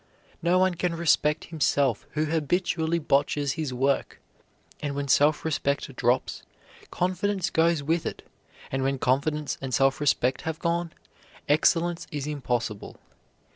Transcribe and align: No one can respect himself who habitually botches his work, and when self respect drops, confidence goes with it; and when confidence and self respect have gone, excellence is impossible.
No 0.41 0.57
one 0.57 0.73
can 0.73 0.95
respect 0.95 1.43
himself 1.53 2.07
who 2.13 2.25
habitually 2.25 2.97
botches 2.97 3.51
his 3.51 3.71
work, 3.71 4.19
and 4.81 4.95
when 4.95 5.07
self 5.07 5.45
respect 5.45 5.95
drops, 5.95 6.41
confidence 6.89 7.51
goes 7.51 7.83
with 7.83 8.07
it; 8.07 8.27
and 8.71 8.81
when 8.81 8.97
confidence 8.97 9.59
and 9.61 9.75
self 9.75 10.01
respect 10.01 10.41
have 10.41 10.57
gone, 10.57 10.91
excellence 11.47 12.07
is 12.11 12.25
impossible. 12.25 12.97